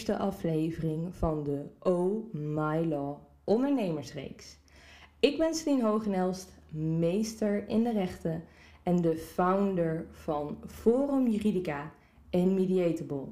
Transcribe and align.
Eerste 0.00 0.18
aflevering 0.18 1.14
van 1.14 1.42
de 1.42 1.64
Oh 1.78 2.32
My 2.32 2.86
Law 2.86 3.16
ondernemersreeks. 3.44 4.58
Ik 5.18 5.38
ben 5.38 5.54
Celine 5.54 5.84
Hogenelst, 5.84 6.52
meester 6.98 7.68
in 7.68 7.82
de 7.82 7.92
rechten 7.92 8.44
en 8.82 9.00
de 9.00 9.16
founder 9.16 10.06
van 10.10 10.58
Forum 10.66 11.28
Juridica 11.28 11.92
en 12.30 12.54
Mediatable. 12.54 13.24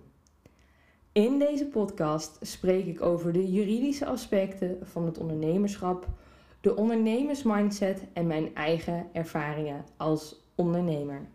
In 1.13 1.39
deze 1.39 1.67
podcast 1.67 2.39
spreek 2.41 2.87
ik 2.87 3.03
over 3.03 3.33
de 3.33 3.53
juridische 3.53 4.07
aspecten 4.07 4.79
van 4.83 5.07
het 5.07 5.19
ondernemerschap, 5.19 6.09
de 6.61 6.77
ondernemersmindset 6.77 8.03
en 8.13 8.27
mijn 8.27 8.55
eigen 8.55 9.07
ervaringen 9.13 9.85
als 9.97 10.45
ondernemer. 10.55 11.29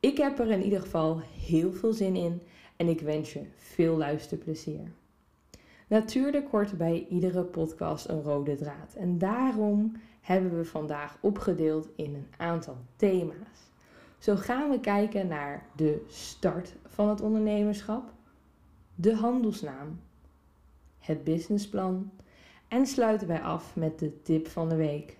Ik 0.00 0.16
heb 0.16 0.38
er 0.38 0.50
in 0.50 0.62
ieder 0.62 0.80
geval 0.80 1.20
heel 1.46 1.72
veel 1.72 1.92
zin 1.92 2.16
in 2.16 2.42
en 2.84 2.90
ik 2.90 3.00
wens 3.00 3.32
je 3.32 3.46
veel 3.56 3.96
luisterplezier. 3.96 4.92
Natuurlijk 5.86 6.50
hoort 6.50 6.78
bij 6.78 7.06
iedere 7.08 7.42
podcast 7.42 8.08
een 8.08 8.22
rode 8.22 8.56
draad 8.56 8.94
en 8.94 9.18
daarom 9.18 9.96
hebben 10.20 10.56
we 10.56 10.64
vandaag 10.64 11.18
opgedeeld 11.20 11.88
in 11.96 12.14
een 12.14 12.26
aantal 12.36 12.76
thema's. 12.96 13.70
Zo 14.18 14.36
gaan 14.36 14.70
we 14.70 14.80
kijken 14.80 15.26
naar 15.26 15.66
de 15.76 16.04
start 16.08 16.74
van 16.86 17.08
het 17.08 17.20
ondernemerschap, 17.20 18.12
de 18.94 19.14
handelsnaam, 19.14 20.00
het 20.98 21.24
businessplan 21.24 22.10
en 22.68 22.86
sluiten 22.86 23.28
wij 23.28 23.40
af 23.40 23.76
met 23.76 23.98
de 23.98 24.22
tip 24.22 24.48
van 24.48 24.68
de 24.68 24.76
week. 24.76 25.18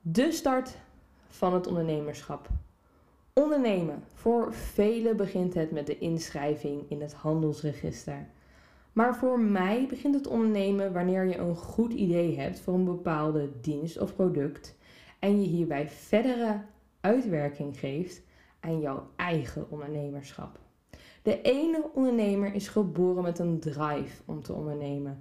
De 0.00 0.32
start 0.32 0.76
van 1.28 1.54
het 1.54 1.66
ondernemerschap. 1.66 2.48
Ondernemen. 3.40 4.02
Voor 4.14 4.54
velen 4.54 5.16
begint 5.16 5.54
het 5.54 5.70
met 5.70 5.86
de 5.86 5.98
inschrijving 5.98 6.90
in 6.90 7.00
het 7.00 7.12
handelsregister. 7.12 8.28
Maar 8.92 9.16
voor 9.16 9.40
mij 9.40 9.86
begint 9.88 10.14
het 10.14 10.26
ondernemen 10.26 10.92
wanneer 10.92 11.24
je 11.24 11.36
een 11.36 11.56
goed 11.56 11.92
idee 11.92 12.38
hebt 12.38 12.60
voor 12.60 12.74
een 12.74 12.84
bepaalde 12.84 13.50
dienst 13.60 13.98
of 13.98 14.14
product 14.14 14.76
en 15.18 15.40
je 15.40 15.48
hierbij 15.48 15.88
verdere 15.88 16.60
uitwerking 17.00 17.78
geeft 17.78 18.22
aan 18.60 18.80
jouw 18.80 19.06
eigen 19.16 19.70
ondernemerschap. 19.70 20.58
De 21.22 21.40
ene 21.40 21.90
ondernemer 21.94 22.54
is 22.54 22.68
geboren 22.68 23.22
met 23.22 23.38
een 23.38 23.60
drive 23.60 24.22
om 24.24 24.42
te 24.42 24.52
ondernemen 24.52 25.18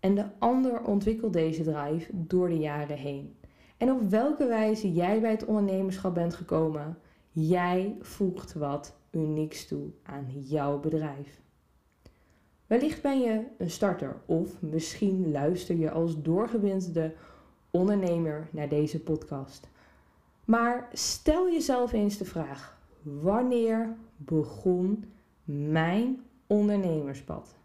en 0.00 0.14
de 0.14 0.26
ander 0.38 0.82
ontwikkelt 0.82 1.32
deze 1.32 1.62
drive 1.62 2.10
door 2.12 2.48
de 2.48 2.58
jaren 2.58 2.98
heen. 2.98 3.36
En 3.76 3.90
op 3.90 4.10
welke 4.10 4.46
wijze 4.46 4.92
jij 4.92 5.20
bij 5.20 5.30
het 5.30 5.44
ondernemerschap 5.44 6.14
bent 6.14 6.34
gekomen, 6.34 6.98
jij 7.46 7.96
voegt 8.00 8.52
wat 8.54 8.96
unieks 9.10 9.66
toe 9.66 9.90
aan 10.02 10.26
jouw 10.30 10.80
bedrijf. 10.80 11.40
Wellicht 12.66 13.02
ben 13.02 13.20
je 13.20 13.46
een 13.58 13.70
starter 13.70 14.20
of 14.26 14.62
misschien 14.62 15.30
luister 15.30 15.76
je 15.76 15.90
als 15.90 16.22
doorgewinterde 16.22 17.14
ondernemer 17.70 18.48
naar 18.52 18.68
deze 18.68 19.00
podcast. 19.00 19.68
Maar 20.44 20.88
stel 20.92 21.52
jezelf 21.52 21.92
eens 21.92 22.18
de 22.18 22.24
vraag: 22.24 22.78
wanneer 23.02 23.96
begon 24.16 25.04
mijn 25.44 26.22
ondernemerspad? 26.46 27.56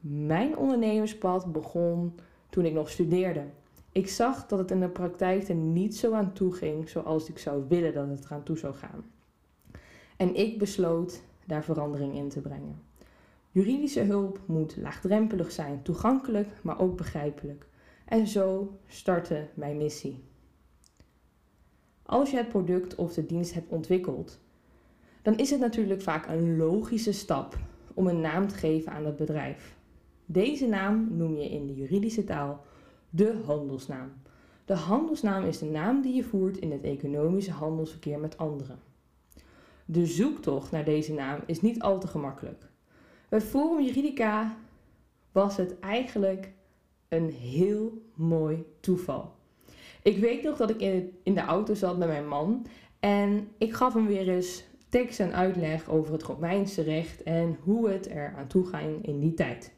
Mijn 0.00 0.56
ondernemerspad 0.56 1.52
begon 1.52 2.14
toen 2.50 2.64
ik 2.64 2.72
nog 2.72 2.90
studeerde. 2.90 3.44
Ik 3.92 4.08
zag 4.08 4.46
dat 4.46 4.58
het 4.58 4.70
in 4.70 4.80
de 4.80 4.88
praktijk 4.88 5.48
er 5.48 5.54
niet 5.54 5.96
zo 5.96 6.12
aan 6.12 6.32
toe 6.32 6.52
ging 6.52 6.88
zoals 6.88 7.28
ik 7.28 7.38
zou 7.38 7.64
willen 7.68 7.94
dat 7.94 8.08
het 8.08 8.24
eraan 8.24 8.42
toe 8.42 8.58
zou 8.58 8.74
gaan. 8.74 9.04
En 10.16 10.34
ik 10.34 10.58
besloot 10.58 11.22
daar 11.46 11.64
verandering 11.64 12.14
in 12.14 12.28
te 12.28 12.40
brengen. 12.40 12.82
Juridische 13.50 14.00
hulp 14.00 14.40
moet 14.46 14.76
laagdrempelig 14.76 15.52
zijn, 15.52 15.82
toegankelijk, 15.82 16.48
maar 16.62 16.80
ook 16.80 16.96
begrijpelijk. 16.96 17.68
En 18.04 18.26
zo 18.26 18.78
startte 18.86 19.48
mijn 19.54 19.76
missie. 19.76 20.24
Als 22.02 22.30
je 22.30 22.36
het 22.36 22.48
product 22.48 22.94
of 22.94 23.14
de 23.14 23.26
dienst 23.26 23.54
hebt 23.54 23.70
ontwikkeld, 23.70 24.38
dan 25.22 25.36
is 25.36 25.50
het 25.50 25.60
natuurlijk 25.60 26.02
vaak 26.02 26.28
een 26.28 26.56
logische 26.56 27.12
stap 27.12 27.58
om 27.94 28.06
een 28.06 28.20
naam 28.20 28.48
te 28.48 28.54
geven 28.54 28.92
aan 28.92 29.04
het 29.04 29.16
bedrijf. 29.16 29.76
Deze 30.26 30.66
naam 30.66 31.16
noem 31.16 31.36
je 31.36 31.50
in 31.50 31.66
de 31.66 31.74
juridische 31.74 32.24
taal 32.24 32.64
de 33.10 33.40
handelsnaam. 33.46 34.12
De 34.64 34.74
handelsnaam 34.74 35.44
is 35.44 35.58
de 35.58 35.66
naam 35.66 36.02
die 36.02 36.14
je 36.14 36.24
voert 36.24 36.58
in 36.58 36.72
het 36.72 36.82
economische 36.82 37.50
handelsverkeer 37.50 38.18
met 38.18 38.38
anderen. 38.38 38.78
De 39.84 40.06
zoektocht 40.06 40.70
naar 40.70 40.84
deze 40.84 41.12
naam 41.12 41.40
is 41.46 41.60
niet 41.60 41.82
al 41.82 42.00
te 42.00 42.06
gemakkelijk. 42.06 42.68
Bij 43.28 43.40
Forum 43.40 43.84
Juridica 43.84 44.56
was 45.32 45.56
het 45.56 45.78
eigenlijk 45.78 46.52
een 47.08 47.30
heel 47.30 48.02
mooi 48.14 48.64
toeval. 48.80 49.32
Ik 50.02 50.18
weet 50.18 50.42
nog 50.42 50.56
dat 50.56 50.70
ik 50.70 50.80
in 51.22 51.34
de 51.34 51.40
auto 51.40 51.74
zat 51.74 51.98
met 51.98 52.08
mijn 52.08 52.28
man 52.28 52.66
en 53.00 53.48
ik 53.58 53.72
gaf 53.72 53.94
hem 53.94 54.06
weer 54.06 54.28
eens 54.28 54.64
tekst 54.88 55.20
en 55.20 55.34
uitleg 55.34 55.88
over 55.88 56.12
het 56.12 56.22
Romeinse 56.22 56.82
recht 56.82 57.22
en 57.22 57.58
hoe 57.62 57.88
het 57.88 58.10
er 58.10 58.34
aan 58.36 58.46
toe 58.46 58.66
ging 58.66 59.06
in 59.06 59.20
die 59.20 59.34
tijd. 59.34 59.72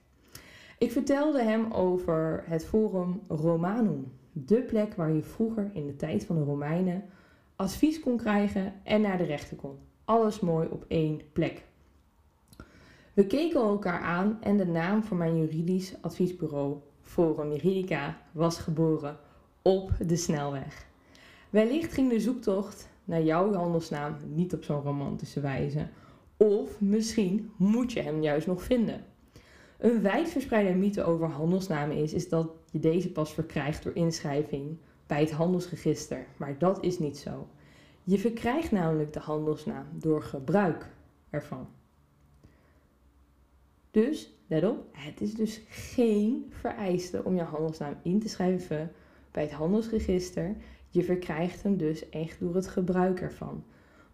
Ik 0.82 0.92
vertelde 0.92 1.42
hem 1.42 1.72
over 1.72 2.44
het 2.46 2.64
Forum 2.64 3.20
Romanum, 3.28 4.12
de 4.32 4.62
plek 4.62 4.94
waar 4.94 5.12
je 5.12 5.22
vroeger 5.22 5.70
in 5.72 5.86
de 5.86 5.96
tijd 5.96 6.24
van 6.24 6.36
de 6.36 6.42
Romeinen 6.42 7.04
advies 7.56 8.00
kon 8.00 8.16
krijgen 8.16 8.74
en 8.82 9.00
naar 9.00 9.18
de 9.18 9.24
rechter 9.24 9.56
kon. 9.56 9.78
Alles 10.04 10.40
mooi 10.40 10.68
op 10.70 10.84
één 10.88 11.20
plek. 11.32 11.64
We 13.12 13.26
keken 13.26 13.60
elkaar 13.60 14.00
aan 14.00 14.38
en 14.40 14.56
de 14.56 14.66
naam 14.66 15.04
voor 15.04 15.16
mijn 15.16 15.38
juridisch 15.38 15.94
adviesbureau, 16.00 16.76
Forum 17.02 17.52
Juridica, 17.52 18.18
was 18.32 18.58
geboren 18.58 19.16
op 19.62 19.90
de 20.06 20.16
snelweg. 20.16 20.86
Wellicht 21.50 21.92
ging 21.92 22.10
de 22.10 22.20
zoektocht 22.20 22.88
naar 23.04 23.22
jouw 23.22 23.52
handelsnaam 23.52 24.16
niet 24.26 24.54
op 24.54 24.64
zo'n 24.64 24.82
romantische 24.82 25.40
wijze. 25.40 25.88
Of 26.36 26.80
misschien 26.80 27.50
moet 27.56 27.92
je 27.92 28.00
hem 28.00 28.22
juist 28.22 28.46
nog 28.46 28.62
vinden. 28.62 29.10
Een 29.82 30.02
wijdverspreide 30.02 30.74
mythe 30.74 31.04
over 31.04 31.28
handelsnamen 31.28 31.96
is, 31.96 32.12
is 32.12 32.28
dat 32.28 32.50
je 32.70 32.78
deze 32.78 33.12
pas 33.12 33.34
verkrijgt 33.34 33.82
door 33.82 33.96
inschrijving 33.96 34.76
bij 35.06 35.20
het 35.20 35.30
handelsregister. 35.30 36.26
Maar 36.36 36.58
dat 36.58 36.84
is 36.84 36.98
niet 36.98 37.18
zo. 37.18 37.48
Je 38.02 38.18
verkrijgt 38.18 38.70
namelijk 38.70 39.12
de 39.12 39.18
handelsnaam 39.18 39.86
door 39.92 40.22
gebruik 40.22 40.86
ervan. 41.30 41.68
Dus, 43.90 44.32
let 44.46 44.64
op, 44.64 44.86
het 44.92 45.20
is 45.20 45.34
dus 45.34 45.62
geen 45.68 46.46
vereiste 46.50 47.24
om 47.24 47.34
je 47.34 47.42
handelsnaam 47.42 47.96
in 48.02 48.20
te 48.20 48.28
schrijven 48.28 48.92
bij 49.30 49.42
het 49.42 49.52
handelsregister. 49.52 50.56
Je 50.88 51.04
verkrijgt 51.04 51.62
hem 51.62 51.76
dus 51.76 52.08
echt 52.08 52.40
door 52.40 52.54
het 52.54 52.68
gebruik 52.68 53.20
ervan. 53.20 53.64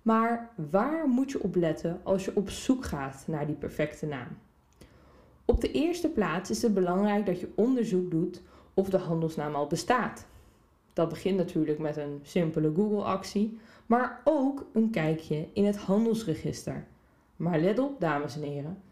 Maar 0.03 0.51
waar 0.71 1.09
moet 1.09 1.31
je 1.31 1.43
op 1.43 1.55
letten 1.55 2.01
als 2.03 2.25
je 2.25 2.37
op 2.37 2.51
zoek 2.51 2.85
gaat 2.85 3.25
naar 3.27 3.47
die 3.47 3.57
perfecte 3.57 4.07
naam? 4.07 4.29
Op 5.51 5.61
de 5.61 5.73
eerste 5.73 6.09
plaats 6.09 6.51
is 6.51 6.63
het 6.63 6.75
belangrijk 6.75 7.27
dat 7.27 7.41
je 7.41 7.53
onderzoek 7.55 8.11
doet 8.11 8.43
of 8.75 8.89
de 8.89 8.99
handelsnaam 8.99 9.55
al 9.55 9.67
bestaat. 9.67 10.27
Dat 10.93 11.09
begint 11.09 11.37
natuurlijk 11.37 11.79
met 11.79 11.97
een 11.97 12.21
simpele 12.23 12.73
Google-actie, 12.75 13.59
maar 13.87 14.21
ook 14.25 14.67
een 14.73 14.91
kijkje 14.91 15.49
in 15.53 15.65
het 15.65 15.77
handelsregister. 15.77 16.87
Maar 17.37 17.61
let 17.61 17.79
op, 17.79 18.01
dames 18.01 18.37
en 18.37 18.43
heren, 18.43 18.83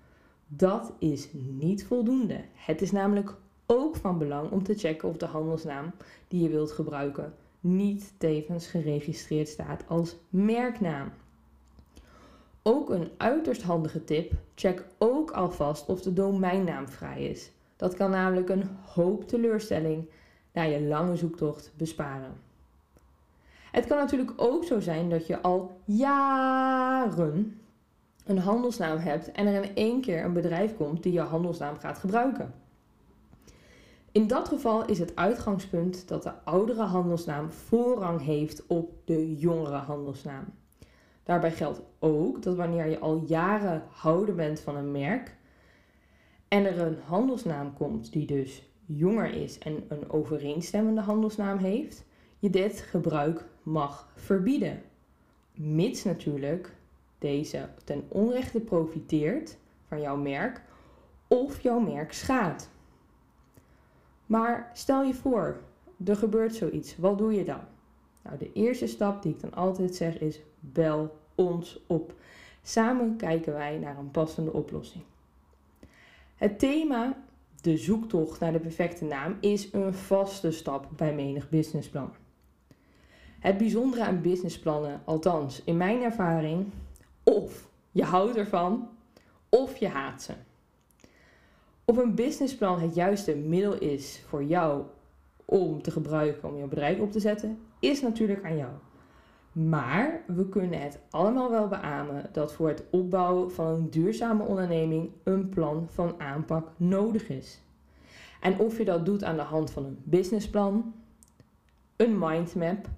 dat 0.46 0.92
is 0.98 1.28
niet 1.32 1.86
voldoende. 1.86 2.40
Het 2.54 2.82
is 2.82 2.92
namelijk 2.92 3.34
ook 3.66 3.96
van 3.96 4.18
belang 4.18 4.50
om 4.50 4.62
te 4.62 4.74
checken 4.74 5.08
of 5.08 5.16
de 5.16 5.26
handelsnaam 5.26 5.92
die 6.28 6.42
je 6.42 6.48
wilt 6.48 6.72
gebruiken 6.72 7.34
niet 7.60 8.12
tevens 8.18 8.66
geregistreerd 8.66 9.48
staat 9.48 9.84
als 9.88 10.16
merknaam. 10.28 11.12
Ook 12.68 12.90
een 12.90 13.10
uiterst 13.16 13.62
handige 13.62 14.04
tip: 14.04 14.32
check 14.54 14.84
ook 14.98 15.30
alvast 15.30 15.88
of 15.88 16.00
de 16.00 16.12
domeinnaam 16.12 16.88
vrij 16.88 17.24
is. 17.24 17.50
Dat 17.76 17.94
kan 17.94 18.10
namelijk 18.10 18.48
een 18.48 18.68
hoop 18.94 19.28
teleurstelling 19.28 20.08
na 20.52 20.62
je 20.62 20.80
lange 20.80 21.16
zoektocht 21.16 21.72
besparen. 21.76 22.32
Het 23.72 23.86
kan 23.86 23.96
natuurlijk 23.96 24.32
ook 24.36 24.64
zo 24.64 24.80
zijn 24.80 25.10
dat 25.10 25.26
je 25.26 25.40
al 25.40 25.80
jaren 25.84 27.60
een 28.24 28.38
handelsnaam 28.38 28.98
hebt 28.98 29.32
en 29.32 29.46
er 29.46 29.64
in 29.64 29.74
één 29.74 30.00
keer 30.00 30.24
een 30.24 30.32
bedrijf 30.32 30.76
komt 30.76 31.02
die 31.02 31.12
je 31.12 31.20
handelsnaam 31.20 31.76
gaat 31.76 31.98
gebruiken. 31.98 32.54
In 34.12 34.26
dat 34.26 34.48
geval 34.48 34.84
is 34.84 34.98
het 34.98 35.16
uitgangspunt 35.16 36.08
dat 36.08 36.22
de 36.22 36.32
oudere 36.44 36.82
handelsnaam 36.82 37.50
voorrang 37.50 38.22
heeft 38.22 38.66
op 38.66 38.92
de 39.04 39.36
jongere 39.36 39.76
handelsnaam. 39.76 40.44
Daarbij 41.26 41.52
geldt 41.52 41.82
ook 41.98 42.42
dat 42.42 42.56
wanneer 42.56 42.86
je 42.86 42.98
al 42.98 43.22
jaren 43.26 43.82
houder 43.88 44.34
bent 44.34 44.60
van 44.60 44.76
een 44.76 44.90
merk 44.90 45.36
en 46.48 46.64
er 46.64 46.80
een 46.80 46.98
handelsnaam 47.04 47.72
komt 47.72 48.12
die 48.12 48.26
dus 48.26 48.70
jonger 48.84 49.34
is 49.34 49.58
en 49.58 49.84
een 49.88 50.10
overeenstemmende 50.10 51.00
handelsnaam 51.00 51.58
heeft, 51.58 52.04
je 52.38 52.50
dit 52.50 52.80
gebruik 52.80 53.44
mag 53.62 54.08
verbieden. 54.14 54.82
mits 55.54 56.04
natuurlijk 56.04 56.74
deze 57.18 57.68
ten 57.84 58.04
onrechte 58.08 58.60
profiteert 58.60 59.56
van 59.88 60.00
jouw 60.00 60.16
merk 60.16 60.62
of 61.28 61.60
jouw 61.60 61.78
merk 61.78 62.12
schaadt. 62.12 62.70
Maar 64.26 64.70
stel 64.72 65.02
je 65.02 65.14
voor, 65.14 65.60
er 66.04 66.16
gebeurt 66.16 66.54
zoiets, 66.54 66.96
wat 66.96 67.18
doe 67.18 67.34
je 67.34 67.44
dan? 67.44 67.60
Nou, 68.22 68.38
de 68.38 68.52
eerste 68.52 68.86
stap 68.86 69.22
die 69.22 69.32
ik 69.32 69.40
dan 69.40 69.54
altijd 69.54 69.94
zeg 69.94 70.18
is: 70.18 70.40
bel 70.72 71.18
ons 71.34 71.80
op. 71.86 72.14
Samen 72.62 73.16
kijken 73.16 73.52
wij 73.52 73.78
naar 73.78 73.98
een 73.98 74.10
passende 74.10 74.52
oplossing. 74.52 75.04
Het 76.36 76.58
thema, 76.58 77.22
de 77.60 77.76
zoektocht 77.76 78.40
naar 78.40 78.52
de 78.52 78.58
perfecte 78.58 79.04
naam, 79.04 79.36
is 79.40 79.72
een 79.72 79.94
vaste 79.94 80.50
stap 80.50 80.88
bij 80.96 81.14
menig 81.14 81.48
businessplan. 81.48 82.12
Het 83.38 83.58
bijzondere 83.58 84.04
aan 84.04 84.20
businessplannen, 84.20 85.02
althans 85.04 85.62
in 85.64 85.76
mijn 85.76 86.02
ervaring, 86.02 86.66
of 87.22 87.68
je 87.90 88.04
houdt 88.04 88.36
ervan 88.36 88.88
of 89.48 89.76
je 89.76 89.88
haat 89.88 90.22
ze. 90.22 90.32
Of 91.84 91.96
een 91.96 92.14
businessplan 92.14 92.80
het 92.80 92.94
juiste 92.94 93.36
middel 93.36 93.78
is 93.78 94.22
voor 94.28 94.44
jou 94.44 94.82
om 95.44 95.82
te 95.82 95.90
gebruiken 95.90 96.48
om 96.48 96.56
jouw 96.56 96.68
bedrijf 96.68 96.98
op 96.98 97.12
te 97.12 97.20
zetten, 97.20 97.58
is 97.78 98.02
natuurlijk 98.02 98.44
aan 98.44 98.56
jou. 98.56 98.72
Maar 99.56 100.22
we 100.26 100.48
kunnen 100.48 100.80
het 100.80 100.98
allemaal 101.10 101.50
wel 101.50 101.68
beamen 101.68 102.28
dat 102.32 102.52
voor 102.52 102.68
het 102.68 102.84
opbouwen 102.90 103.52
van 103.52 103.66
een 103.66 103.90
duurzame 103.90 104.44
onderneming 104.44 105.10
een 105.22 105.48
plan 105.48 105.86
van 105.90 106.14
aanpak 106.20 106.72
nodig 106.76 107.28
is. 107.28 107.60
En 108.40 108.58
of 108.58 108.78
je 108.78 108.84
dat 108.84 109.04
doet 109.04 109.24
aan 109.24 109.36
de 109.36 109.42
hand 109.42 109.70
van 109.70 109.84
een 109.84 109.98
businessplan, 110.04 110.94
een 111.96 112.18
mindmap, 112.18 112.88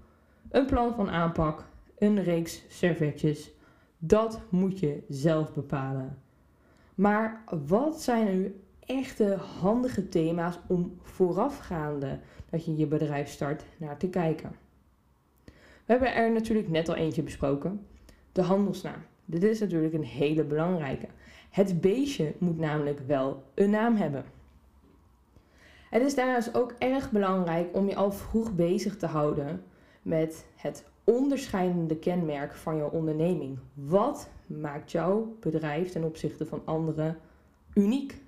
een 0.49 0.65
plan 0.65 0.95
van 0.95 1.09
aanpak, 1.09 1.65
een 1.97 2.23
reeks 2.23 2.63
servetjes, 2.67 3.51
dat 3.97 4.41
moet 4.49 4.79
je 4.79 5.03
zelf 5.09 5.53
bepalen. 5.53 6.17
Maar 6.95 7.43
wat 7.67 8.01
zijn 8.01 8.25
nu 8.25 8.61
echte 8.79 9.37
handige 9.61 10.09
thema's 10.09 10.59
om 10.67 10.97
voorafgaande 11.01 12.19
dat 12.49 12.65
je 12.65 12.75
je 12.75 12.87
bedrijf 12.87 13.29
start 13.29 13.63
naar 13.77 13.97
te 13.97 14.09
kijken? 14.09 14.67
We 15.89 15.95
hebben 15.95 16.15
er 16.15 16.31
natuurlijk 16.31 16.69
net 16.69 16.89
al 16.89 16.95
eentje 16.95 17.23
besproken. 17.23 17.85
De 18.31 18.41
handelsnaam. 18.41 19.01
Dit 19.25 19.43
is 19.43 19.59
natuurlijk 19.59 19.93
een 19.93 20.03
hele 20.03 20.43
belangrijke. 20.43 21.07
Het 21.49 21.81
beestje 21.81 22.33
moet 22.37 22.57
namelijk 22.57 22.99
wel 23.07 23.43
een 23.53 23.69
naam 23.69 23.95
hebben. 23.95 24.25
Het 25.89 26.01
is 26.01 26.15
daarnaast 26.15 26.57
ook 26.57 26.73
erg 26.77 27.11
belangrijk 27.11 27.75
om 27.75 27.87
je 27.87 27.95
al 27.95 28.11
vroeg 28.11 28.55
bezig 28.55 28.97
te 28.97 29.05
houden 29.05 29.63
met 30.01 30.45
het 30.55 30.85
onderscheidende 31.03 31.97
kenmerk 31.97 32.55
van 32.55 32.77
jouw 32.77 32.89
onderneming. 32.89 33.59
Wat 33.73 34.29
maakt 34.45 34.91
jouw 34.91 35.37
bedrijf 35.39 35.91
ten 35.91 36.03
opzichte 36.03 36.45
van 36.45 36.61
anderen 36.65 37.17
uniek? 37.73 38.21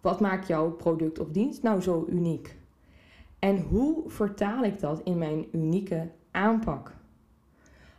Wat 0.00 0.20
maakt 0.20 0.46
jouw 0.46 0.70
product 0.70 1.18
of 1.18 1.28
dienst 1.28 1.62
nou 1.62 1.80
zo 1.80 2.06
uniek? 2.08 2.56
En 3.38 3.60
hoe 3.60 4.02
vertaal 4.06 4.64
ik 4.64 4.80
dat 4.80 5.00
in 5.04 5.18
mijn 5.18 5.46
unieke 5.52 6.10
aanpak. 6.30 6.92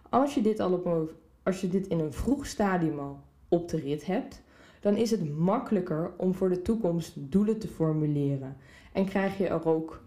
Als 0.09 0.33
je 0.33 0.41
dit, 0.41 0.59
al 0.59 0.73
op 0.73 1.13
als 1.43 1.61
je 1.61 1.67
dit 1.67 1.87
in 1.87 1.99
een 1.99 2.13
vroeg 2.13 2.45
stadium 2.45 2.99
al 2.99 3.19
op 3.47 3.69
de 3.69 3.77
rit 3.77 4.05
hebt, 4.05 4.41
dan 4.79 4.95
is 4.95 5.11
het 5.11 5.37
makkelijker 5.37 6.11
om 6.17 6.33
voor 6.33 6.49
de 6.49 6.61
toekomst 6.61 7.13
doelen 7.15 7.59
te 7.59 7.67
formuleren. 7.67 8.57
En 8.91 9.05
krijg 9.05 9.37
je 9.37 9.47
er 9.47 9.67
ook 9.67 10.03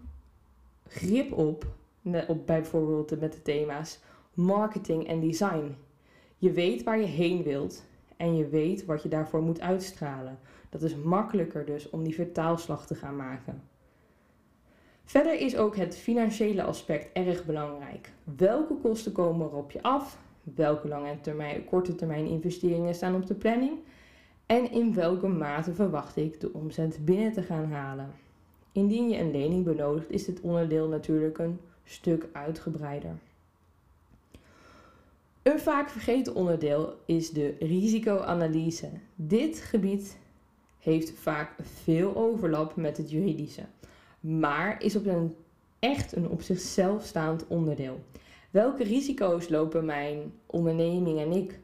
grip 0.87 1.31
op, 1.31 1.65
op 2.27 2.45
bijvoorbeeld 2.47 3.19
met 3.19 3.33
de 3.33 3.41
thema's 3.41 3.99
marketing 4.33 5.07
en 5.07 5.19
design. 5.19 5.75
Je 6.37 6.51
weet 6.51 6.83
waar 6.83 6.99
je 6.99 7.05
heen 7.05 7.43
wilt 7.43 7.83
en 8.17 8.35
je 8.35 8.47
weet 8.47 8.85
wat 8.85 9.03
je 9.03 9.09
daarvoor 9.09 9.41
moet 9.41 9.61
uitstralen. 9.61 10.39
Dat 10.69 10.81
is 10.81 10.95
makkelijker 10.95 11.65
dus 11.65 11.89
om 11.89 12.03
die 12.03 12.15
vertaalslag 12.15 12.87
te 12.87 12.95
gaan 12.95 13.15
maken. 13.15 13.61
Verder 15.05 15.39
is 15.39 15.57
ook 15.57 15.75
het 15.75 15.97
financiële 15.97 16.63
aspect 16.63 17.07
erg 17.13 17.45
belangrijk. 17.45 18.09
Welke 18.37 18.73
kosten 18.73 19.11
komen 19.11 19.47
er 19.47 19.55
op 19.55 19.71
je 19.71 19.81
af? 19.81 20.17
Welke 20.43 20.87
lange 20.87 21.21
termijn, 21.21 21.65
korte 21.65 21.95
termijn 21.95 22.25
investeringen 22.25 22.95
staan 22.95 23.15
op 23.15 23.25
de 23.25 23.33
planning? 23.33 23.79
En 24.45 24.71
in 24.71 24.93
welke 24.93 25.27
mate 25.27 25.73
verwacht 25.73 26.17
ik 26.17 26.39
de 26.39 26.53
omzet 26.53 27.05
binnen 27.05 27.33
te 27.33 27.41
gaan 27.41 27.71
halen? 27.71 28.11
Indien 28.71 29.09
je 29.09 29.17
een 29.17 29.31
lening 29.31 29.63
benodigt, 29.63 30.11
is 30.11 30.25
dit 30.25 30.41
onderdeel 30.41 30.87
natuurlijk 30.87 31.37
een 31.37 31.59
stuk 31.83 32.27
uitgebreider. 32.31 33.15
Een 35.41 35.59
vaak 35.59 35.89
vergeten 35.89 36.35
onderdeel 36.35 36.93
is 37.05 37.31
de 37.31 37.55
risicoanalyse. 37.59 38.89
Dit 39.15 39.57
gebied 39.57 40.17
heeft 40.79 41.11
vaak 41.11 41.51
veel 41.61 42.15
overlap 42.15 42.75
met 42.75 42.97
het 42.97 43.11
juridische 43.11 43.63
maar 44.25 44.83
is 44.83 44.95
op 44.95 45.05
een 45.05 45.35
echt 45.79 46.15
een 46.15 46.29
op 46.29 46.41
zichzelf 46.41 47.03
staand 47.03 47.47
onderdeel. 47.47 48.03
Welke 48.51 48.83
risico's 48.83 49.49
lopen 49.49 49.85
mijn 49.85 50.33
onderneming 50.45 51.19
en 51.19 51.31
ik? 51.31 51.59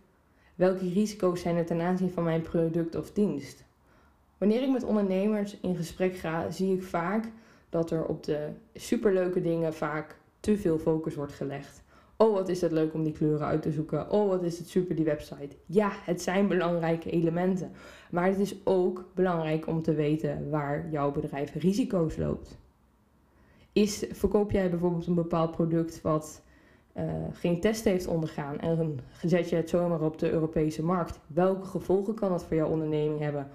Welke 0.55 0.89
risico's 0.89 1.41
zijn 1.41 1.55
er 1.55 1.65
ten 1.65 1.81
aanzien 1.81 2.11
van 2.11 2.23
mijn 2.23 2.41
product 2.41 2.95
of 2.95 3.11
dienst? 3.11 3.63
Wanneer 4.37 4.61
ik 4.61 4.69
met 4.69 4.83
ondernemers 4.83 5.57
in 5.61 5.75
gesprek 5.75 6.15
ga, 6.15 6.51
zie 6.51 6.75
ik 6.75 6.83
vaak 6.83 7.25
dat 7.69 7.91
er 7.91 8.05
op 8.05 8.23
de 8.23 8.49
superleuke 8.73 9.41
dingen 9.41 9.73
vaak 9.73 10.19
te 10.39 10.57
veel 10.57 10.79
focus 10.79 11.15
wordt 11.15 11.33
gelegd. 11.33 11.83
Oh, 12.21 12.33
wat 12.33 12.49
is 12.49 12.61
het 12.61 12.71
leuk 12.71 12.93
om 12.93 13.03
die 13.03 13.13
kleuren 13.13 13.47
uit 13.47 13.61
te 13.61 13.71
zoeken. 13.71 14.11
Oh, 14.11 14.27
wat 14.29 14.43
is 14.43 14.57
het 14.57 14.69
super 14.69 14.95
die 14.95 15.05
website. 15.05 15.55
Ja, 15.65 15.91
het 16.05 16.21
zijn 16.21 16.47
belangrijke 16.47 17.09
elementen. 17.09 17.71
Maar 18.11 18.27
het 18.27 18.39
is 18.39 18.55
ook 18.63 19.05
belangrijk 19.15 19.67
om 19.67 19.81
te 19.81 19.93
weten 19.93 20.49
waar 20.49 20.89
jouw 20.89 21.11
bedrijf 21.11 21.53
risico's 21.53 22.17
loopt. 22.17 22.57
Is, 23.73 24.05
verkoop 24.11 24.51
jij 24.51 24.69
bijvoorbeeld 24.69 25.07
een 25.07 25.15
bepaald 25.15 25.51
product 25.51 26.01
wat 26.01 26.41
uh, 26.97 27.03
geen 27.31 27.59
test 27.59 27.83
heeft 27.83 28.07
ondergaan 28.07 28.59
en 28.59 28.99
zet 29.23 29.49
je 29.49 29.55
het 29.55 29.69
zomaar 29.69 30.01
op 30.01 30.17
de 30.17 30.31
Europese 30.31 30.83
markt? 30.83 31.19
Welke 31.27 31.65
gevolgen 31.65 32.13
kan 32.13 32.29
dat 32.29 32.43
voor 32.43 32.55
jouw 32.55 32.69
onderneming 32.69 33.19
hebben? 33.19 33.47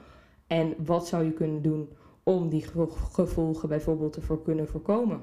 En 0.46 0.74
wat 0.84 1.06
zou 1.06 1.24
je 1.24 1.32
kunnen 1.32 1.62
doen 1.62 1.88
om 2.22 2.48
die 2.48 2.64
gevolgen 3.12 3.68
bijvoorbeeld 3.68 4.12
te 4.12 4.40
kunnen 4.44 4.68
voorkomen? 4.68 5.20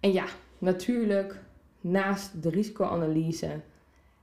En 0.00 0.12
ja, 0.12 0.24
natuurlijk 0.58 1.46
naast 1.80 2.42
de 2.42 2.50
risicoanalyse 2.50 3.60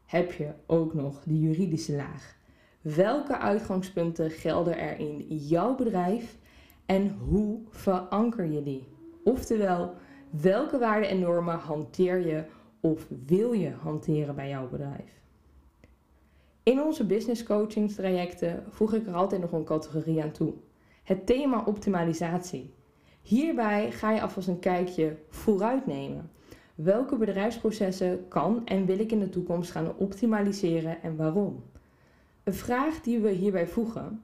heb 0.05 0.31
je 0.31 0.51
ook 0.65 0.93
nog 0.93 1.23
de 1.23 1.39
juridische 1.39 1.95
laag. 1.95 2.35
Welke 2.81 3.37
uitgangspunten 3.37 4.31
gelden 4.31 4.77
er 4.77 4.99
in 4.99 5.25
jouw 5.27 5.75
bedrijf 5.75 6.37
en 6.85 7.17
hoe 7.29 7.59
veranker 7.69 8.45
je 8.45 8.63
die? 8.63 8.87
Oftewel, 9.23 9.93
welke 10.29 10.77
waarden 10.77 11.09
en 11.09 11.19
normen 11.19 11.57
hanteer 11.57 12.27
je 12.27 12.43
of 12.79 13.07
wil 13.25 13.51
je 13.51 13.69
hanteren 13.69 14.35
bij 14.35 14.49
jouw 14.49 14.69
bedrijf? 14.69 15.23
In 16.63 16.81
onze 16.81 17.05
business 17.05 17.43
coaching 17.43 17.91
trajecten 17.91 18.63
voeg 18.69 18.93
ik 18.93 19.07
er 19.07 19.13
altijd 19.13 19.41
nog 19.41 19.51
een 19.51 19.63
categorie 19.63 20.23
aan 20.23 20.31
toe. 20.31 20.53
Het 21.03 21.25
thema 21.25 21.63
optimalisatie. 21.65 22.73
Hierbij 23.21 23.91
ga 23.91 24.11
je 24.11 24.21
alvast 24.21 24.47
een 24.47 24.59
kijkje 24.59 25.17
vooruit 25.29 25.85
nemen. 25.85 26.31
Welke 26.75 27.15
bedrijfsprocessen 27.15 28.27
kan 28.27 28.65
en 28.65 28.85
wil 28.85 28.99
ik 28.99 29.11
in 29.11 29.19
de 29.19 29.29
toekomst 29.29 29.71
gaan 29.71 29.97
optimaliseren 29.97 31.01
en 31.01 31.15
waarom? 31.15 31.63
Een 32.43 32.53
vraag 32.53 33.01
die 33.01 33.19
we 33.19 33.29
hierbij 33.29 33.67
voegen: 33.67 34.21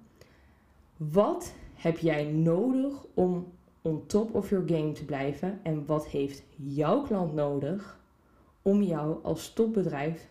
wat 0.98 1.54
heb 1.74 1.98
jij 1.98 2.24
nodig 2.24 3.06
om 3.14 3.52
on 3.82 4.06
top 4.06 4.36
of 4.36 4.50
your 4.50 4.68
game 4.68 4.92
te 4.92 5.06
blijven 5.06 5.60
en 5.64 5.86
wat 5.86 6.08
heeft 6.08 6.44
jouw 6.56 7.02
klant 7.02 7.34
nodig 7.34 8.00
om 8.62 8.82
jou 8.82 9.24
als 9.24 9.54
topbedrijf 9.54 10.30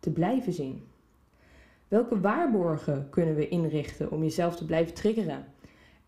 te 0.00 0.10
blijven 0.10 0.52
zien? 0.52 0.82
Welke 1.88 2.20
waarborgen 2.20 3.06
kunnen 3.10 3.34
we 3.34 3.48
inrichten 3.48 4.10
om 4.10 4.22
jezelf 4.22 4.56
te 4.56 4.64
blijven 4.64 4.94
triggeren? 4.94 5.44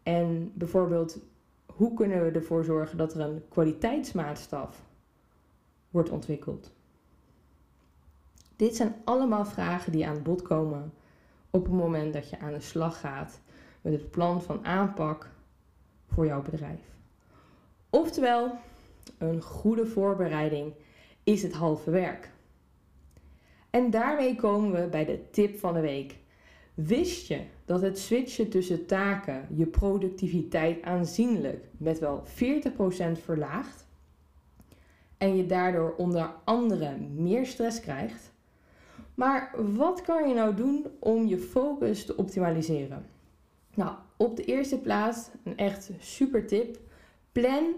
En 0.03 0.53
bijvoorbeeld, 0.55 1.19
hoe 1.67 1.95
kunnen 1.95 2.25
we 2.25 2.31
ervoor 2.31 2.65
zorgen 2.65 2.99
dat 2.99 3.15
er 3.15 3.21
een 3.21 3.43
kwaliteitsmaatstaf 3.49 4.83
wordt 5.95 6.11
ontwikkeld? 6.11 6.73
Dit 8.57 8.77
zijn 8.77 8.95
allemaal 9.05 9.45
vragen 9.45 9.93
die 9.93 10.07
aan 10.07 10.23
bod 10.23 10.43
komen 10.43 10.93
op 11.51 11.65
het 11.65 11.73
moment 11.73 12.13
dat 12.13 12.31
je 12.31 12.39
aan 12.39 12.53
de 12.53 12.61
slag 12.61 13.01
gaat 13.01 13.41
met 13.81 13.93
het 13.93 14.11
plan 14.11 14.43
van 14.43 14.65
aanpak 14.65 15.31
voor 16.07 16.27
jouw 16.27 16.43
bedrijf. 16.43 16.81
Oftewel, 17.91 18.59
een 19.19 19.43
goede 19.43 19.87
voorbereiding 19.87 20.73
is 21.25 21.43
het 21.43 21.53
halve 21.53 21.91
werk. 21.91 22.31
En 23.71 23.91
daarmee 23.91 24.37
komen 24.37 24.83
we 24.83 24.89
bij 24.89 25.05
de 25.05 25.31
tip 25.31 25.59
van 25.59 25.75
de 25.75 25.81
week. 25.81 26.17
Wist 26.75 27.27
je 27.27 27.41
dat 27.65 27.83
het 27.83 27.99
switchen 27.99 28.49
tussen 28.49 28.87
taken 28.87 29.47
je 29.51 29.67
productiviteit 29.67 30.83
aanzienlijk 30.83 31.65
met 31.77 31.99
wel 31.99 32.25
40% 32.27 32.31
verlaagt? 33.25 33.87
En 35.19 35.37
je 35.37 35.47
daardoor 35.47 35.95
onder 35.97 36.31
andere 36.45 36.97
meer 36.99 37.47
stress 37.47 37.81
krijgt. 37.81 38.33
Maar 39.15 39.51
wat 39.75 40.03
kan 40.03 40.29
je 40.29 40.35
nou 40.35 40.55
doen 40.55 40.87
om 40.99 41.27
je 41.27 41.39
focus 41.39 42.07
te 42.07 42.17
optimaliseren? 42.17 43.07
Nou, 43.75 43.97
op 44.17 44.37
de 44.37 44.45
eerste 44.45 44.79
plaats 44.79 45.29
een 45.45 45.57
echt 45.57 45.91
super 45.99 46.47
tip. 46.47 46.79
Plan 47.33 47.75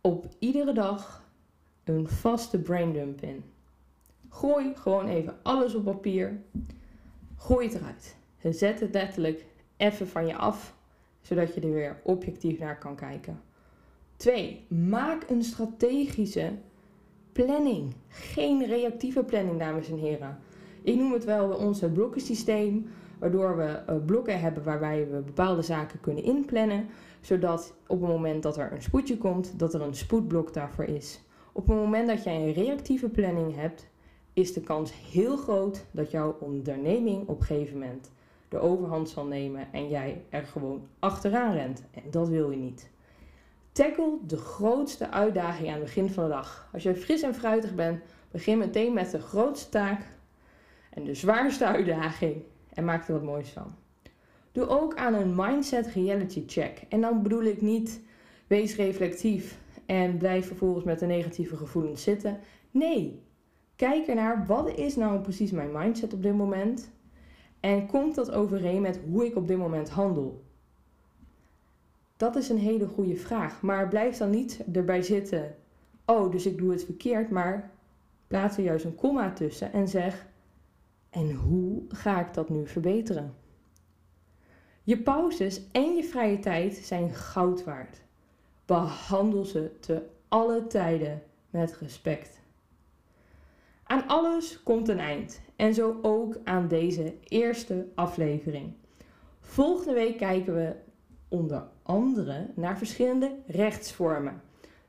op 0.00 0.26
iedere 0.38 0.72
dag 0.72 1.24
een 1.84 2.08
vaste 2.08 2.60
braindump 2.60 3.20
in. 3.20 3.44
Gooi 4.28 4.74
gewoon 4.74 5.08
even 5.08 5.36
alles 5.42 5.74
op 5.74 5.84
papier. 5.84 6.40
Gooi 7.36 7.66
het 7.66 7.76
eruit. 7.76 8.16
Zet 8.56 8.80
het 8.80 8.94
letterlijk 8.94 9.44
even 9.76 10.08
van 10.08 10.26
je 10.26 10.36
af, 10.36 10.74
zodat 11.20 11.54
je 11.54 11.60
er 11.60 11.72
weer 11.72 12.00
objectief 12.02 12.58
naar 12.58 12.78
kan 12.78 12.96
kijken. 12.96 13.40
2. 14.22 14.64
Maak 14.68 15.30
een 15.30 15.42
strategische 15.42 16.52
planning. 17.32 17.94
Geen 18.08 18.66
reactieve 18.66 19.24
planning, 19.24 19.58
dames 19.58 19.90
en 19.90 19.98
heren. 19.98 20.38
Ik 20.82 20.96
noem 20.96 21.12
het 21.12 21.24
wel 21.24 21.48
onze 21.50 21.90
blokkensysteem, 21.90 22.86
waardoor 23.18 23.56
we 23.56 23.64
eh, 23.64 23.96
blokken 24.06 24.40
hebben 24.40 24.62
waarbij 24.62 25.08
we 25.10 25.20
bepaalde 25.20 25.62
zaken 25.62 26.00
kunnen 26.00 26.24
inplannen, 26.24 26.86
zodat 27.20 27.74
op 27.86 28.00
het 28.00 28.10
moment 28.10 28.42
dat 28.42 28.56
er 28.56 28.72
een 28.72 28.82
spoedje 28.82 29.18
komt, 29.18 29.58
dat 29.58 29.74
er 29.74 29.80
een 29.80 29.94
spoedblok 29.94 30.52
daarvoor 30.52 30.84
is. 30.84 31.20
Op 31.52 31.66
het 31.66 31.76
moment 31.76 32.08
dat 32.08 32.24
jij 32.24 32.36
een 32.36 32.52
reactieve 32.52 33.08
planning 33.08 33.54
hebt, 33.56 33.86
is 34.32 34.52
de 34.52 34.60
kans 34.60 34.92
heel 35.12 35.36
groot 35.36 35.86
dat 35.90 36.10
jouw 36.10 36.36
onderneming 36.40 37.28
op 37.28 37.40
een 37.40 37.46
gegeven 37.46 37.78
moment 37.78 38.10
de 38.48 38.58
overhand 38.58 39.08
zal 39.08 39.24
nemen 39.24 39.72
en 39.72 39.88
jij 39.88 40.24
er 40.28 40.44
gewoon 40.44 40.86
achteraan 40.98 41.54
rent. 41.54 41.82
En 41.90 42.02
dat 42.10 42.28
wil 42.28 42.50
je 42.50 42.56
niet. 42.56 42.91
Tackle 43.72 44.18
de 44.26 44.36
grootste 44.36 45.10
uitdaging 45.10 45.68
aan 45.68 45.74
het 45.74 45.84
begin 45.84 46.10
van 46.10 46.24
de 46.24 46.30
dag. 46.30 46.68
Als 46.72 46.82
je 46.82 46.94
fris 46.94 47.22
en 47.22 47.34
fruitig 47.34 47.74
bent, 47.74 48.02
begin 48.30 48.58
meteen 48.58 48.92
met 48.92 49.10
de 49.10 49.20
grootste 49.20 49.68
taak 49.68 50.00
en 50.90 51.04
de 51.04 51.14
zwaarste 51.14 51.66
uitdaging 51.66 52.42
en 52.74 52.84
maak 52.84 53.08
er 53.08 53.12
wat 53.12 53.22
moois 53.22 53.48
van. 53.48 53.74
Doe 54.52 54.66
ook 54.66 54.96
aan 54.96 55.14
een 55.14 55.34
mindset 55.34 55.86
reality 55.86 56.42
check. 56.46 56.82
En 56.88 57.00
dan 57.00 57.22
bedoel 57.22 57.42
ik 57.42 57.60
niet 57.60 58.00
wees 58.46 58.76
reflectief 58.76 59.58
en 59.86 60.16
blijf 60.16 60.46
vervolgens 60.46 60.84
met 60.84 60.98
de 60.98 61.06
negatieve 61.06 61.56
gevoelens 61.56 62.02
zitten. 62.02 62.38
Nee, 62.70 63.22
kijk 63.76 64.06
ernaar 64.06 64.46
wat 64.46 64.78
is 64.78 64.96
nou 64.96 65.20
precies 65.20 65.50
mijn 65.50 65.72
mindset 65.72 66.12
op 66.12 66.22
dit 66.22 66.34
moment 66.34 66.90
en 67.60 67.86
komt 67.86 68.14
dat 68.14 68.30
overeen 68.30 68.82
met 68.82 69.00
hoe 69.10 69.26
ik 69.26 69.36
op 69.36 69.48
dit 69.48 69.58
moment 69.58 69.90
handel. 69.90 70.44
Dat 72.22 72.36
is 72.36 72.48
een 72.48 72.58
hele 72.58 72.86
goede 72.86 73.16
vraag. 73.16 73.62
Maar 73.62 73.88
blijf 73.88 74.16
dan 74.16 74.30
niet 74.30 74.64
erbij 74.72 75.02
zitten. 75.02 75.54
Oh, 76.04 76.30
dus 76.30 76.46
ik 76.46 76.58
doe 76.58 76.70
het 76.70 76.84
verkeerd. 76.84 77.30
Maar 77.30 77.70
plaats 78.26 78.56
er 78.56 78.64
juist 78.64 78.84
een 78.84 78.94
komma 78.94 79.32
tussen 79.32 79.72
en 79.72 79.88
zeg: 79.88 80.26
En 81.10 81.32
hoe 81.32 81.82
ga 81.88 82.20
ik 82.20 82.34
dat 82.34 82.48
nu 82.48 82.66
verbeteren? 82.66 83.34
Je 84.82 84.98
pauzes 84.98 85.70
en 85.72 85.94
je 85.94 86.04
vrije 86.04 86.38
tijd 86.38 86.74
zijn 86.74 87.10
goud 87.10 87.64
waard. 87.64 88.02
Behandel 88.66 89.44
ze 89.44 89.70
te 89.80 90.02
alle 90.28 90.66
tijden 90.66 91.22
met 91.50 91.76
respect. 91.76 92.40
Aan 93.82 94.06
alles 94.06 94.62
komt 94.62 94.88
een 94.88 95.00
eind. 95.00 95.40
En 95.56 95.74
zo 95.74 95.98
ook 96.02 96.36
aan 96.44 96.68
deze 96.68 97.14
eerste 97.24 97.86
aflevering. 97.94 98.72
Volgende 99.40 99.94
week 99.94 100.16
kijken 100.16 100.54
we 100.54 100.74
onder 101.32 101.62
andere 101.82 102.46
naar 102.54 102.78
verschillende 102.78 103.34
rechtsvormen, 103.46 104.40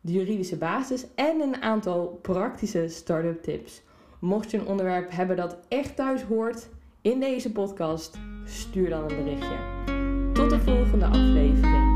de 0.01 0.11
juridische 0.11 0.57
basis 0.57 1.05
en 1.15 1.41
een 1.41 1.61
aantal 1.61 2.19
praktische 2.21 2.87
start-up 2.87 3.43
tips. 3.43 3.81
Mocht 4.19 4.51
je 4.51 4.57
een 4.57 4.67
onderwerp 4.67 5.11
hebben 5.11 5.35
dat 5.35 5.57
echt 5.67 5.95
thuis 5.95 6.21
hoort 6.21 6.69
in 7.01 7.19
deze 7.19 7.51
podcast, 7.51 8.17
stuur 8.45 8.89
dan 8.89 9.01
een 9.01 9.23
berichtje. 9.23 9.57
Tot 10.33 10.49
de 10.49 10.59
volgende 10.59 11.05
aflevering. 11.05 11.92